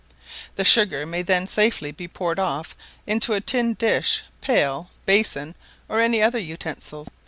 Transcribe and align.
The 0.55 0.65
sugar 0.65 1.05
may 1.05 1.21
then 1.21 1.45
safely 1.45 1.91
be 1.91 2.07
poured 2.07 2.39
off 2.39 2.75
into 3.05 3.33
a 3.33 3.39
tin 3.39 3.75
dish, 3.75 4.23
pail, 4.41 4.89
basin, 5.05 5.53
or 5.87 6.01
any 6.01 6.23
other 6.23 6.39
utensil. 6.39 7.05